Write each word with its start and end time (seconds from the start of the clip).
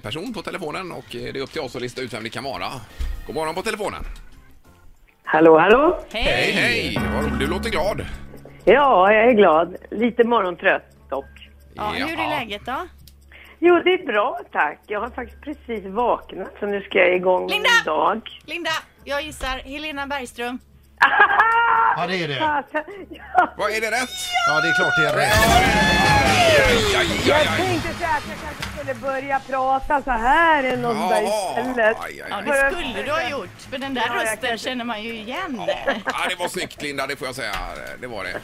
Person 0.00 0.32
på 0.34 0.42
telefonen 0.42 0.92
och 0.92 1.04
det 1.10 1.28
är 1.28 1.36
upp 1.40 1.52
till 1.52 1.60
oss 1.60 1.76
att 1.76 1.82
lista 1.82 2.02
ut 2.02 2.12
vem 2.14 2.22
det 2.22 2.28
kan 2.30 2.44
vara. 2.44 2.66
God 3.26 3.34
morgon 3.34 3.54
på 3.54 3.62
telefonen. 3.62 4.02
Hallå, 5.24 5.58
hallå? 5.58 5.98
Hej, 6.12 6.52
hej! 6.52 6.98
Vad- 7.14 7.38
Du 7.38 7.46
låter 7.46 7.70
glad. 7.70 8.06
Ja, 8.64 9.12
jag 9.12 9.24
är 9.28 9.32
glad. 9.32 9.76
Lite 9.90 10.24
morgontrött 10.24 10.96
dock. 11.10 11.50
Ja, 11.74 11.92
hur 11.96 12.18
är 12.20 12.28
läget 12.40 12.66
då? 12.66 12.86
Jo, 13.58 13.80
det 13.84 13.90
är 13.92 14.06
bra 14.06 14.40
tack. 14.52 14.78
Jag 14.86 15.00
har 15.00 15.10
faktiskt 15.10 15.40
precis 15.42 15.84
vaknat 15.84 16.52
så 16.60 16.66
nu 16.66 16.80
ska 16.82 16.98
jag 16.98 17.16
igång 17.16 17.42
med 17.42 17.50
Linda! 17.50 17.68
min 17.76 17.84
dag. 17.84 18.20
Linda, 18.44 18.70
jag 19.04 19.22
gissar 19.22 19.58
Helena 19.58 20.06
Bergström. 20.06 20.58
Ja, 21.96 22.06
det 22.06 22.16
är 22.24 22.28
det. 22.28 22.34
Ja, 23.10 23.54
Vad 23.56 23.70
är 23.70 23.80
det 23.80 23.90
rätt? 23.90 24.08
Ja, 24.46 24.60
det 24.60 24.68
är 24.68 24.74
klart 24.74 24.92
det 24.96 25.06
är 25.08 25.16
rätt. 25.16 25.32
Aj, 26.66 26.96
aj, 26.96 27.06
jag 27.28 27.36
aj, 27.40 27.48
aj. 27.50 27.56
tänkte 27.66 27.88
säga 27.94 28.08
att 28.08 28.22
jag 28.28 28.36
kanske 28.44 28.62
skulle 28.78 28.94
börja 28.94 29.40
prata 29.40 30.02
så 30.02 30.10
här 30.10 30.64
eller 30.64 30.76
något 30.82 31.10
där 31.10 31.22
istället. 31.22 31.96
aj, 32.00 32.22
aj, 32.22 32.24
Ja, 32.30 32.36
aj. 32.36 32.44
det 32.46 32.70
skulle 32.76 33.02
du 33.02 33.10
ha 33.10 33.28
gjort. 33.28 33.60
För 33.70 33.78
den 33.78 33.94
där 33.94 34.02
Ja, 34.06 34.14
jag 34.24 34.32
rösten 34.32 34.58
känner 34.58 34.84
man 34.84 35.02
ju 35.02 35.14
igen. 35.14 35.60
Ja, 36.06 36.28
det 36.28 36.34
var 36.38 36.48
snyggt 36.48 36.82
Linda, 36.82 37.06
det 37.06 37.16
får 37.16 37.28
jag 37.28 37.34
säga. 37.34 37.54
Det 38.00 38.06
var 38.06 38.24
det. 38.24 38.40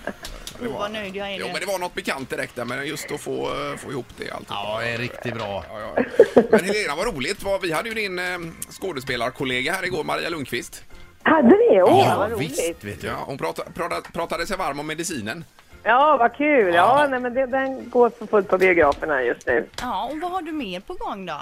det 0.60 0.68
Oh, 0.68 0.78
vad 0.78 0.90
nöjd 0.90 1.16
jag 1.16 1.28
är 1.32 1.36
Jo, 1.38 1.46
nu. 1.46 1.52
men 1.52 1.60
det 1.60 1.66
var 1.66 1.78
något 1.78 1.94
bekant 1.94 2.30
direkt 2.30 2.56
där, 2.56 2.64
men 2.64 2.86
just 2.86 3.12
att 3.12 3.20
få, 3.20 3.46
eh, 3.70 3.76
få 3.78 3.90
ihop 3.90 4.06
det 4.16 4.30
alltid. 4.30 4.46
Ja, 4.50 4.78
det 4.82 4.88
är 4.88 4.98
riktigt 4.98 5.34
bra. 5.34 5.64
Ja, 5.70 5.80
ja. 5.80 6.02
Men 6.50 6.64
Helena, 6.64 6.94
vad 6.96 7.06
roligt. 7.06 7.42
Vad- 7.42 7.60
Vi 7.62 7.72
hade 7.72 7.88
ju 7.88 7.94
din 7.94 8.18
eh, 8.18 8.38
skådespelarkollega 8.80 9.72
här 9.72 9.84
igår, 9.84 10.04
Maria 10.04 10.28
Lundqvist. 10.28 10.82
Hade 11.28 11.48
ni? 11.48 11.82
Åh, 11.82 12.04
Ja, 12.08 12.14
vad 12.18 12.30
roligt. 12.32 12.40
visst 12.50 12.84
vet 12.84 13.00
du. 13.00 13.06
Ja, 13.06 13.14
hon 13.26 13.38
pratade, 13.38 13.70
pratade, 13.70 14.02
pratade 14.14 14.46
sig 14.46 14.56
varm 14.56 14.80
om 14.80 14.86
medicinen. 14.86 15.44
Ja, 15.82 16.16
vad 16.20 16.34
kul. 16.36 16.74
Ja, 16.74 17.02
Ja. 17.02 17.06
nej, 17.10 17.20
men 17.20 17.34
det, 17.34 17.46
den 17.46 17.90
går 17.90 18.10
för 18.10 18.26
fullt 18.26 18.48
på 18.48 18.58
biograferna 18.58 19.22
just 19.22 19.46
nu. 19.46 19.66
Ja, 19.82 20.08
och 20.12 20.20
vad 20.20 20.30
har 20.30 20.42
du 20.42 20.52
mer 20.52 20.80
på 20.80 20.94
gång 20.94 21.26
då? 21.26 21.36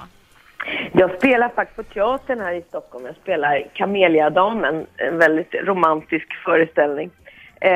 Jag 0.93 1.17
spelar 1.19 1.49
faktiskt 1.49 1.77
på 1.77 1.83
teatern 1.83 2.41
här 2.41 2.53
i 2.53 2.63
Stockholm. 2.69 3.07
Jag 3.07 3.17
spelar 3.17 3.67
Kameliadamen, 3.75 4.87
en 4.97 5.19
väldigt 5.19 5.55
romantisk 5.55 6.27
föreställning. 6.45 7.11
Eh, 7.61 7.71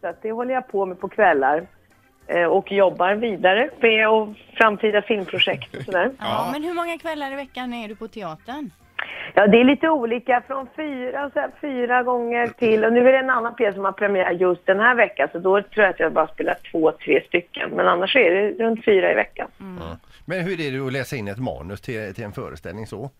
så 0.00 0.06
att 0.06 0.22
det 0.22 0.32
håller 0.32 0.54
jag 0.54 0.68
på 0.68 0.86
med 0.86 1.00
på 1.00 1.08
kvällar. 1.08 1.66
Eh, 2.26 2.44
och 2.44 2.72
jobbar 2.72 3.14
vidare 3.14 3.70
med 3.80 4.08
och 4.08 4.28
framtida 4.56 5.02
filmprojekt 5.02 5.76
och 5.76 5.82
sådär. 5.82 6.10
Ja. 6.18 6.48
men 6.52 6.62
hur 6.62 6.74
många 6.74 6.98
kvällar 6.98 7.32
i 7.32 7.36
veckan 7.36 7.74
är 7.74 7.88
du 7.88 7.96
på 7.96 8.08
teatern? 8.08 8.70
Ja, 9.34 9.46
det 9.46 9.60
är 9.60 9.64
lite 9.64 9.88
olika. 9.88 10.42
Från 10.46 10.66
fyra, 10.76 11.30
så 11.34 11.40
här, 11.40 11.50
fyra 11.60 12.02
gånger 12.02 12.46
till... 12.46 12.84
Och 12.84 12.92
nu 12.92 13.08
är 13.08 13.12
det 13.12 13.18
en 13.18 13.30
annan 13.30 13.54
pjäs 13.54 13.74
som 13.74 13.84
har 13.84 13.92
premiär 13.92 14.30
just 14.30 14.66
den 14.66 14.80
här 14.80 14.94
veckan. 14.94 15.28
Så 15.32 15.38
då 15.38 15.62
tror 15.62 15.84
jag 15.84 15.90
att 15.90 16.00
jag 16.00 16.12
bara 16.12 16.26
spelar 16.26 16.56
två, 16.72 16.92
tre 16.92 17.22
stycken. 17.26 17.70
Men 17.70 17.88
annars 17.88 18.16
är 18.16 18.30
det 18.30 18.64
runt 18.64 18.84
fyra 18.84 19.12
i 19.12 19.14
veckan. 19.14 19.48
Men 20.24 20.40
hur 20.40 20.60
är 20.60 20.72
det 20.72 20.86
att 20.86 20.92
läsa 20.92 21.16
in 21.16 21.28
ett 21.28 21.38
manus 21.38 21.80
till, 21.80 22.14
till 22.14 22.24
en 22.24 22.32
föreställning 22.32 22.86
så? 22.86 23.10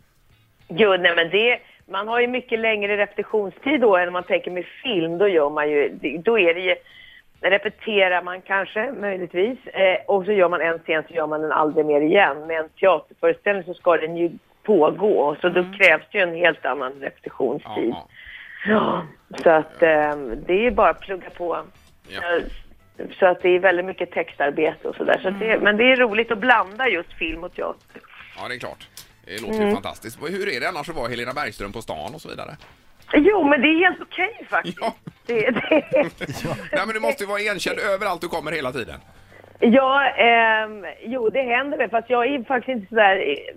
Jo, 0.68 0.96
nej 0.96 1.16
men 1.16 1.30
det, 1.30 1.58
man 1.86 2.08
har 2.08 2.20
ju 2.20 2.26
mycket 2.26 2.58
längre 2.58 2.96
repetitionstid 2.96 3.80
då 3.80 3.96
än 3.96 4.08
om 4.08 4.12
man 4.12 4.22
tänker 4.22 4.50
med 4.50 4.64
film. 4.82 5.18
Då 5.18 5.28
gör 5.28 5.50
man 5.50 5.70
ju, 5.70 5.88
då 6.24 6.38
är 6.38 6.54
det 6.54 6.60
ju, 6.60 6.74
repeterar 7.40 8.22
man 8.22 8.40
kanske 8.40 8.92
möjligtvis 8.92 9.58
eh, 9.66 9.98
och 10.06 10.24
så 10.24 10.32
gör 10.32 10.48
man 10.48 10.60
en 10.60 10.78
scen 10.78 11.02
så 11.08 11.14
gör 11.14 11.26
man 11.26 11.42
den 11.42 11.52
aldrig 11.52 11.86
mer 11.86 12.00
igen. 12.00 12.46
Med 12.46 12.60
en 12.60 12.68
teaterföreställning 12.68 13.64
så 13.64 13.74
ska 13.74 13.96
den 13.96 14.16
ju 14.16 14.30
pågå 14.68 15.36
så 15.40 15.48
då 15.48 15.62
krävs 15.78 16.02
det 16.12 16.18
ju 16.18 16.22
en 16.24 16.34
helt 16.34 16.64
annan 16.66 16.92
repetitionstid. 16.92 17.90
Ja, 17.90 18.08
Ja, 18.66 19.06
så 19.42 19.50
att 19.50 19.82
eh, 19.82 20.16
det 20.46 20.66
är 20.66 20.70
bara 20.70 20.90
att 20.90 21.00
plugga 21.00 21.30
på. 21.30 21.58
ja. 22.08 22.20
Så 23.18 23.26
att 23.26 23.42
det 23.42 23.48
är 23.48 23.58
väldigt 23.58 23.84
mycket 23.86 24.10
textarbete 24.10 24.88
och 24.88 24.94
sådär. 24.96 25.18
Så 25.22 25.28
att 25.28 25.38
det, 25.40 25.58
men 25.62 25.76
det 25.76 25.84
är 25.92 25.96
roligt 25.96 26.30
att 26.30 26.38
blanda 26.38 26.88
just 26.88 27.12
film 27.12 27.44
och 27.44 27.54
teater. 27.54 28.00
ja, 28.38 28.48
det 28.48 28.54
är 28.54 28.58
klart. 28.58 28.88
Det 29.24 29.42
låter 29.42 29.54
Mm. 29.54 29.68
ju 29.68 29.74
fantastiskt. 29.74 30.18
Hur 30.22 30.48
är 30.56 30.60
det 30.60 30.68
annars 30.68 30.88
att 30.88 30.96
vara 30.96 31.08
Helena 31.08 31.32
Bergström 31.32 31.72
på 31.72 31.82
stan 31.82 32.14
och 32.14 32.20
så 32.20 32.28
vidare? 32.28 32.56
Jo, 33.14 33.44
men 33.48 33.60
det 33.60 33.68
är 33.68 33.78
helt 33.88 34.02
okej 34.02 34.46
faktiskt. 34.50 34.78
Ja. 34.80 34.94
Det, 35.26 35.50
det, 35.50 35.60
Nej, 36.72 36.82
men 36.86 36.88
du 36.94 37.00
måste 37.00 37.22
ju 37.24 37.28
vara 37.28 37.40
igenkänd 37.40 37.78
överallt 37.78 38.20
du 38.20 38.28
kommer 38.28 38.52
hela 38.52 38.72
tiden. 38.72 39.00
Ja, 39.60 40.04
ehm, 40.08 40.86
jo 41.02 41.28
det 41.28 41.42
händer 41.42 41.78
väl. 41.78 41.90
Fast 41.90 42.10
jag 42.10 42.26
är 42.26 42.42
faktiskt 42.44 42.68
inte 42.76 42.88
sådär 42.88 43.16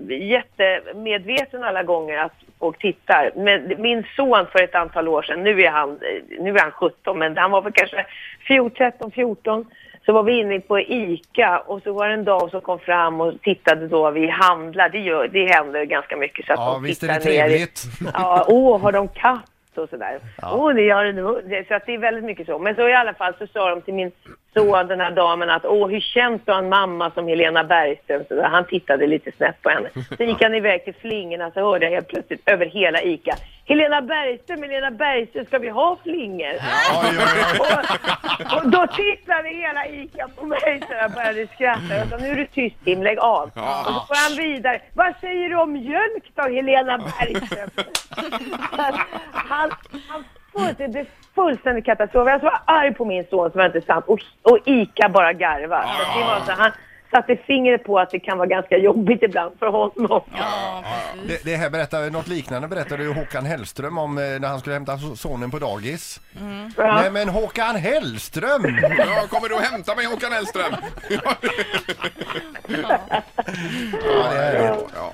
eh, 0.09 0.17
jättemedveten 0.27 1.63
alla 1.63 1.83
gånger 1.83 2.17
att 2.17 2.33
folk 2.59 2.77
tittar. 2.79 3.31
Men 3.35 3.73
min 3.81 4.03
son 4.15 4.45
för 4.51 4.63
ett 4.63 4.75
antal 4.75 5.07
år 5.07 5.21
sedan, 5.21 5.43
nu 5.43 5.61
är 5.61 5.69
han, 5.71 5.89
eh, 5.91 6.39
nu 6.43 6.55
är 6.55 6.59
han 6.59 6.71
17, 6.71 7.19
men 7.19 7.37
han 7.37 7.51
var 7.51 7.61
väl 7.61 7.73
kanske 7.73 8.05
14, 8.47 8.71
13, 8.77 9.11
14. 9.11 9.65
Så 10.05 10.13
var 10.13 10.23
vi 10.23 10.39
inne 10.39 10.59
på 10.59 10.79
ICA 10.79 11.59
och 11.59 11.81
så 11.83 11.93
var 11.93 12.07
det 12.07 12.13
en 12.13 12.23
dam 12.23 12.49
som 12.49 12.61
kom 12.61 12.79
fram 12.79 13.21
och 13.21 13.41
tittade 13.41 13.87
då 13.87 14.11
vi 14.11 14.27
handlar. 14.27 14.89
Det, 14.89 14.99
gör, 14.99 15.27
det 15.27 15.45
händer 15.53 15.83
ganska 15.85 16.17
mycket. 16.17 16.45
Så 16.45 16.53
att 16.53 16.59
Ja, 16.59 16.71
de 16.73 16.83
visst 16.83 17.03
är 17.03 17.07
det 17.07 17.13
tittar 17.19 17.29
ner 17.31 17.37
i- 17.45 17.49
trevligt. 17.49 17.83
Ja, 18.13 18.45
åh, 18.47 18.81
har 18.81 18.91
de 18.91 19.07
katt 19.07 19.41
och 19.75 19.89
sådär. 19.89 20.19
Åh, 20.43 20.73
det 20.73 20.81
gör 20.81 21.03
det. 21.05 21.41
Det- 21.49 21.67
Så 21.67 21.73
att 21.73 21.85
det 21.85 21.93
är 21.93 21.97
väldigt 21.97 22.23
mycket 22.23 22.45
så. 22.45 22.59
Men 22.59 22.75
så 22.75 22.89
i 22.89 22.93
alla 22.93 23.13
fall 23.13 23.33
så 23.39 23.47
sa 23.47 23.69
de 23.69 23.81
till 23.81 23.93
min 23.93 24.11
son, 24.53 24.87
den 24.87 24.99
här 24.99 25.11
damen, 25.11 25.49
att 25.49 25.65
åh, 25.65 25.89
hur 25.89 25.99
känns 25.99 26.41
det 26.45 26.51
att 26.51 26.55
ha 26.55 26.63
en 26.63 26.69
mamma 26.69 27.11
som 27.11 27.27
Helena 27.27 27.63
Bergström? 27.63 28.23
Så. 28.27 28.41
Han 28.41 28.65
tittade 28.65 29.07
lite 29.07 29.31
snett 29.31 29.61
på 29.61 29.69
henne. 29.69 29.89
Sen 30.17 30.29
gick 30.29 30.41
han 30.41 30.55
iväg 30.55 30.85
till 30.85 30.93
flingorna 30.93 31.51
så 31.51 31.59
hörde 31.59 31.85
jag 31.85 31.91
helt 31.91 32.07
plötsligt 32.07 32.49
över 32.49 32.65
hela 32.65 33.01
ICA. 33.01 33.35
Helena 33.65 34.01
Bergström, 34.01 34.63
Helena 34.63 34.91
Bergström, 34.91 35.45
ska 35.45 35.59
vi 35.59 35.69
ha 35.69 35.97
flingor? 36.03 36.53
Och, 37.59 38.57
och 38.57 38.69
då 38.69 38.87
tittade 38.87 39.49
hela 39.49 39.87
ICA 39.87 40.27
på 40.35 40.45
mig 40.45 40.81
så 40.87 40.93
jag 40.93 41.11
började 41.11 41.47
skratta. 41.47 41.95
Jag 41.97 42.09
sa, 42.09 42.17
nu 42.17 42.27
är 42.27 42.35
du 42.35 42.47
tyst 42.47 42.75
Tim, 42.83 43.03
lägg 43.03 43.19
av. 43.19 43.51
Ja. 43.55 43.81
Och 43.81 43.93
så 43.93 44.05
får 44.07 44.29
han 44.29 44.37
vidare. 44.37 44.81
Vad 44.93 45.13
säger 45.21 45.49
du 45.49 45.55
om 45.55 45.71
mjölk 45.73 46.31
då, 46.35 46.43
Helena 46.43 46.97
Bergström? 46.97 47.69
han, 49.31 49.71
han, 50.07 50.23
fullständigt, 50.53 50.93
det 50.93 50.99
är 50.99 51.07
fullständig 51.35 51.85
katastrof. 51.85 52.27
Jag 52.27 52.39
var 52.39 52.49
så 52.49 52.57
arg 52.65 52.93
på 52.93 53.05
min 53.05 53.25
son 53.29 53.51
som 53.51 53.59
var 53.59 53.65
inte 53.65 53.81
sant. 53.81 54.05
Och, 54.07 54.19
och 54.41 54.59
ICA 54.65 55.09
bara 55.09 55.33
garvar. 55.33 55.83
Ja, 55.87 56.05
Så 56.13 56.19
det 56.19 56.25
var 56.25 56.39
så, 56.45 56.61
han 56.61 56.71
satte 57.11 57.35
fingret 57.35 57.83
på 57.83 57.99
att 57.99 58.09
det 58.09 58.19
kan 58.19 58.37
vara 58.37 58.47
ganska 58.47 58.77
jobbigt 58.77 59.23
ibland 59.23 59.59
för 59.59 59.67
honom. 59.67 60.21
Ja, 60.37 60.83
Det, 61.27 61.43
det 61.45 61.55
här 61.55 61.69
berättar, 61.69 62.09
något 62.09 62.27
liknande 62.27 62.67
berättade 62.67 63.03
ju 63.03 63.13
Håkan 63.13 63.45
Hellström 63.45 63.97
om 63.97 64.17
eh, 64.17 64.23
när 64.23 64.47
han 64.47 64.59
skulle 64.59 64.73
hämta 64.75 64.97
sonen 64.97 65.51
på 65.51 65.59
dagis. 65.59 66.21
Ja. 66.77 66.95
Nej 67.01 67.11
men 67.11 67.29
Håkan 67.29 67.75
Hellström! 67.75 68.77
Ja, 68.97 69.23
kommer 69.29 69.49
du 69.49 69.55
att 69.55 69.61
hämta 69.71 69.95
mig 69.95 70.05
Håkan 70.05 70.31
Hellström? 70.31 70.73
Ja, 74.03 74.31
det 74.31 74.37
är 74.37 74.53
det. 74.53 74.77
Ja. 74.95 75.13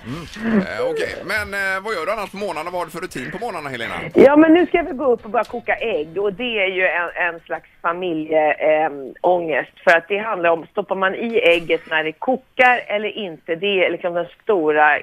Eh, 0.59 0.89
Okej, 0.91 1.15
men 1.25 1.53
eh, 1.53 1.81
vad 1.83 1.93
gör 1.93 2.05
du 2.05 2.11
annars 2.11 2.31
på 2.31 2.37
morgnarna? 2.37 2.69
Vad 2.71 2.79
har 2.81 2.85
du 2.85 2.91
för 2.91 2.99
rutin 2.99 3.31
på 3.31 3.37
morgnarna 3.45 3.69
Helena? 3.69 3.93
Ja, 4.13 4.35
men 4.35 4.53
nu 4.53 4.65
ska 4.65 4.81
vi 4.81 4.91
gå 4.93 5.05
upp 5.13 5.25
och 5.25 5.31
bara 5.31 5.43
koka 5.43 5.75
ägg 5.75 6.17
och 6.17 6.33
det 6.33 6.59
är 6.63 6.67
ju 6.67 6.87
en, 6.87 7.09
en 7.33 7.39
slags 7.39 7.69
familjeångest. 7.81 9.71
för 9.83 9.91
att 9.97 10.07
det 10.07 10.17
handlar 10.17 10.49
om, 10.49 10.65
stoppar 10.71 10.95
man 10.95 11.15
i 11.15 11.39
ägget 11.39 11.86
när 11.89 12.03
det 12.03 12.11
kokar 12.11 12.81
eller 12.87 13.09
inte? 13.17 13.55
Det 13.55 13.85
är 13.85 13.91
liksom 13.91 14.13
den 14.13 14.27
stora, 14.43 14.99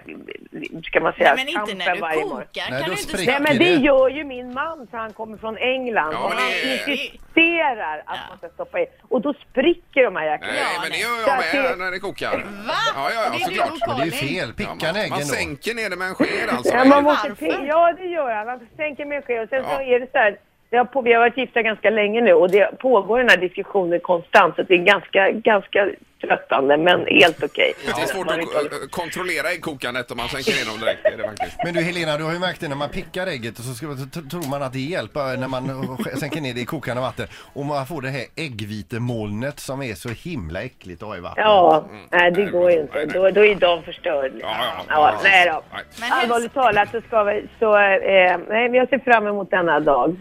ska 0.84 1.00
man 1.00 1.12
säga, 1.12 1.34
Nej, 1.34 1.44
men 1.44 1.60
inte 1.62 1.74
när 1.84 1.94
du 1.94 2.00
morgon. 2.00 2.30
kokar. 2.30 2.70
Nej, 2.70 2.80
kan 2.82 2.90
du 2.90 3.00
inte 3.00 3.16
Nej, 3.26 3.40
men 3.40 3.58
det 3.58 3.74
gör 3.74 4.08
ju 4.08 4.24
min 4.24 4.52
man 4.54 4.86
för 4.90 4.98
han 4.98 5.12
kommer 5.12 5.36
från 5.36 5.56
England 5.56 6.12
Ja, 6.12 6.24
och 6.24 6.30
han 6.32 6.50
det- 6.86 6.92
insisterar 6.92 8.02
att 8.06 8.18
man 8.28 8.38
ska 8.38 8.48
stoppa 8.48 8.80
i. 8.80 8.86
Och 9.08 9.20
då 9.20 9.34
spricker 9.34 10.04
de 10.04 10.16
här 10.16 10.24
jäklarna. 10.30 10.52
Nej, 10.52 10.62
Ja, 10.74 10.80
men 10.82 10.90
det 10.90 10.98
gör 10.98 11.18
jag 11.26 11.38
med 11.64 11.70
det- 11.78 11.84
när 11.84 11.90
det 11.90 11.98
kokar. 11.98 12.36
Va? 12.36 12.74
Ja, 12.96 13.10
ja, 13.14 13.20
ja, 13.24 13.30
det 13.30 13.36
är 13.36 13.48
såklart. 13.48 13.88
Men 13.88 13.96
det 13.96 14.02
är 14.02 14.04
ju 14.04 14.10
fel, 14.10 14.48
Ja, 14.48 14.54
picka 14.56 14.86
en 14.88 14.92
man, 14.94 14.96
äggen 15.02 15.10
man 15.10 15.18
då. 15.20 15.24
sänker 15.24 15.74
ner 15.74 15.90
det 15.90 15.96
med 15.96 16.08
en 16.08 16.14
sked 16.14 16.48
alltså. 16.48 16.74
Ja, 16.76 16.84
man 16.84 17.04
måste 17.04 17.28
ja, 17.72 17.92
det 17.98 18.06
gör 18.06 18.30
han. 18.34 18.48
Han 18.48 18.60
sänker 18.76 19.04
med 19.04 19.24
ske. 19.24 19.40
Och 19.40 19.48
sen 19.48 19.62
Ja. 19.68 19.76
så 19.76 19.82
är 19.82 20.00
det 20.00 20.08
så 20.12 20.18
här, 20.18 20.36
det 20.70 20.76
har 20.76 20.84
på, 20.84 21.00
vi 21.02 21.12
har 21.12 21.20
varit 21.20 21.36
gifta 21.36 21.62
ganska 21.62 21.90
länge 21.90 22.20
nu 22.20 22.32
och 22.32 22.50
det 22.50 22.78
pågår 22.78 23.18
den 23.18 23.28
här 23.28 23.36
diskussionen 23.36 24.00
konstant. 24.00 24.56
Så 24.56 24.62
det 24.62 24.74
är 24.74 24.78
ganska, 24.78 25.30
ganska 25.30 25.90
tröttande, 26.26 26.76
men 26.76 27.06
helt 27.06 27.42
okej. 27.42 27.74
Det 27.96 28.02
är 28.02 28.06
svårt 28.06 28.30
att 28.30 28.38
eh, 28.38 28.88
kontrollera 28.90 29.50
äggkokandet 29.50 30.10
om 30.10 30.16
man 30.16 30.28
sänker 30.28 30.52
ner 30.52 30.70
dem 30.70 30.80
direkt. 30.80 31.04
Är 31.04 31.16
det 31.16 31.24
faktiskt. 31.24 31.56
Men 31.64 31.74
du 31.74 31.80
Helena, 31.80 32.16
du 32.16 32.24
har 32.24 32.32
ju 32.32 32.38
märkt 32.38 32.60
det 32.60 32.68
när 32.68 32.76
man 32.76 32.88
pickar 32.88 33.26
ägget 33.26 33.58
och 33.58 33.64
så 33.64 33.74
ska, 33.74 33.86
tror 34.30 34.50
man 34.50 34.62
att 34.62 34.72
det 34.72 34.78
hjälper 34.78 35.36
när 35.36 35.48
man 35.48 35.98
sänker 36.20 36.40
ner 36.40 36.54
det 36.54 36.60
i 36.60 36.64
kokande 36.64 37.00
vatten. 37.02 37.26
Och 37.54 37.64
man 37.64 37.86
får 37.86 38.02
det 38.02 38.08
här 38.08 38.24
äggvitemolnet 38.36 39.60
som 39.60 39.82
är 39.82 39.94
så 39.94 40.08
himla 40.08 40.62
äckligt 40.62 41.02
att 41.02 41.08
ha 41.08 41.16
i 41.16 41.20
vattnet. 41.20 41.44
Ja, 41.44 41.88
nej 42.10 42.30
det 42.30 42.44
går 42.44 42.70
ju 42.70 42.80
inte. 42.80 43.06
Då, 43.06 43.30
då 43.30 43.44
är 43.44 43.54
dagen 43.54 43.82
förstörd. 43.82 44.32
Ja, 44.40 44.56
ja, 44.60 44.84
Ja, 44.88 45.20
nej 45.22 45.46
då. 45.46 45.62
Nej. 45.72 45.82
Men 46.00 46.12
Allvarligt 46.12 46.54
talat 46.54 46.90
så 46.90 47.00
ska 47.00 47.22
vi, 47.24 47.48
så, 47.58 47.76
eh, 47.78 48.38
nej, 48.48 48.70
jag 48.76 48.88
ser 48.88 48.98
fram 48.98 49.26
emot 49.26 49.50
denna 49.50 49.80
dag. 49.80 50.16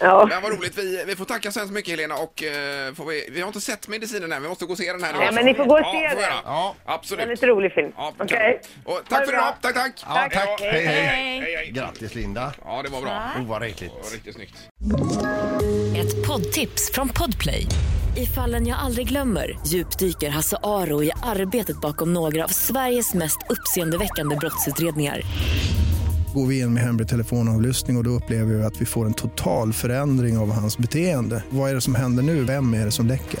Ja. 0.00 0.26
Men 0.28 0.42
vad 0.42 0.52
roligt. 0.52 0.78
Vi, 0.78 1.04
vi 1.06 1.16
får 1.16 1.24
tacka 1.24 1.50
så 1.50 1.60
hemskt 1.60 1.74
mycket 1.74 1.90
Helena 1.90 2.14
och 2.14 2.42
eh, 2.42 2.94
får 2.94 3.06
vi, 3.06 3.28
vi 3.32 3.40
har 3.40 3.46
inte 3.46 3.60
sett 3.60 3.88
medicinen 3.88 4.32
än. 4.32 4.42
Vi 4.42 4.48
måste 4.48 4.64
gå 4.64 4.72
och 4.72 4.78
se 4.78 4.92
den 4.92 5.02
här 5.02 5.12
Ja, 5.20 5.22
också. 5.24 5.34
men 5.34 5.44
ni 5.44 5.54
får 5.54 5.64
gå 5.64 5.74
och 5.74 5.80
ja, 5.80 5.84
se 5.92 6.08
får 6.08 6.16
vi 6.16 6.22
den. 6.22 6.30
göra. 6.30 6.40
Ja. 6.44 6.74
Absolut. 6.84 7.22
Väldigt 7.22 7.42
rolig 7.42 7.72
film. 7.72 7.92
Ja, 7.96 8.12
Okej? 8.18 8.60
Och 8.84 8.92
Ha 8.92 9.00
tack 9.08 9.20
det 9.20 9.26
för 9.26 9.32
bra. 9.32 9.40
idag. 9.40 9.54
Tack, 9.62 9.74
tack. 9.74 10.04
Ja, 10.08 10.28
tack. 10.32 10.60
Hej, 10.60 10.70
Hej, 10.70 10.86
hej. 10.86 11.40
hej. 11.56 11.70
Grattis 11.74 12.14
Linda. 12.14 12.52
Ja, 12.64 12.82
det 12.84 12.88
var 12.90 13.00
bra. 13.02 13.10
Oh, 13.10 13.16
vad. 13.36 13.42
Det 13.44 13.48
var 13.48 13.60
riktigt 14.12 14.34
snyggt. 14.34 14.54
Ett 15.96 16.26
poddtips 16.26 16.90
från 16.92 17.08
Podplay. 17.08 17.66
I 18.16 18.26
fallen 18.26 18.66
jag 18.66 18.78
aldrig 18.78 19.08
glömmer 19.08 19.58
djupdyker 19.66 20.30
Hasse 20.30 20.56
Aro 20.62 21.02
i 21.02 21.10
arbetet 21.22 21.80
bakom 21.80 22.14
några 22.14 22.44
av 22.44 22.48
Sveriges 22.48 23.14
mest 23.14 23.38
uppseendeväckande 23.48 24.36
brottsutredningar. 24.36 25.20
Går 26.34 26.46
vi 26.46 26.60
in 26.60 26.74
med 26.74 26.82
hemlig 26.82 27.08
telefonavlyssning 27.08 27.96
och, 27.96 28.00
och 28.00 28.04
då 28.04 28.10
upplever 28.10 28.54
vi 28.54 28.64
att 28.64 28.80
vi 28.80 28.86
får 28.86 29.06
en 29.06 29.14
total 29.14 29.72
förändring 29.72 30.38
av 30.38 30.52
hans 30.52 30.78
beteende. 30.78 31.42
Vad 31.50 31.70
är 31.70 31.74
det 31.74 31.80
som 31.80 31.94
händer 31.94 32.22
nu? 32.22 32.44
Vem 32.44 32.74
är 32.74 32.84
det 32.84 32.90
som 32.90 33.06
läcker? 33.06 33.40